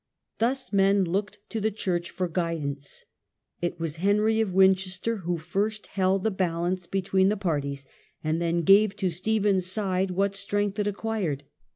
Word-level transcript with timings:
Thus 0.39 0.73
men 0.73 1.03
looked 1.03 1.37
to 1.49 1.61
the 1.61 1.69
church 1.69 2.09
for 2.09 2.27
guidance. 2.27 3.03
It 3.61 3.79
was 3.79 3.97
Henry 3.97 4.41
of 4.41 4.51
Winchester 4.51 5.17
who 5.17 5.37
first 5.37 5.85
held 5.93 6.23
the 6.23 6.31
balance 6.31 6.87
between 6.87 7.29
the 7.29 7.37
parties, 7.37 7.85
and 8.23 8.41
then 8.41 8.61
gave 8.61 8.95
to 8.95 9.11
Stephen's 9.11 9.67
side 9.67 10.09
what 10.09 10.33
strength 10.35 10.79
it 10.79 10.87
acquired. 10.87 11.43